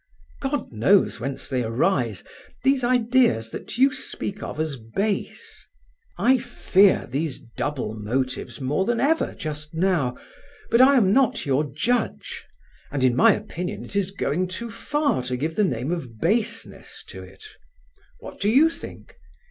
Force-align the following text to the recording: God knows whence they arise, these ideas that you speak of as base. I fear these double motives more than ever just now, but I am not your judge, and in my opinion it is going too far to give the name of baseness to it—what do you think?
God 0.39 0.71
knows 0.73 1.19
whence 1.19 1.47
they 1.47 1.63
arise, 1.63 2.23
these 2.63 2.83
ideas 2.83 3.51
that 3.51 3.77
you 3.77 3.93
speak 3.93 4.41
of 4.41 4.59
as 4.59 4.75
base. 4.75 5.63
I 6.17 6.39
fear 6.39 7.05
these 7.05 7.39
double 7.55 7.93
motives 7.93 8.59
more 8.59 8.83
than 8.85 8.99
ever 8.99 9.35
just 9.35 9.75
now, 9.75 10.17
but 10.71 10.81
I 10.81 10.95
am 10.95 11.13
not 11.13 11.45
your 11.45 11.65
judge, 11.71 12.43
and 12.91 13.03
in 13.03 13.15
my 13.15 13.33
opinion 13.33 13.85
it 13.85 13.95
is 13.95 14.09
going 14.09 14.47
too 14.47 14.71
far 14.71 15.21
to 15.25 15.37
give 15.37 15.55
the 15.55 15.63
name 15.63 15.91
of 15.91 16.17
baseness 16.19 17.03
to 17.09 17.21
it—what 17.21 18.39
do 18.41 18.49
you 18.49 18.71
think? 18.71 19.15